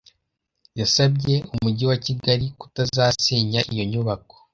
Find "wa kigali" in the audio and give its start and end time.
1.91-2.45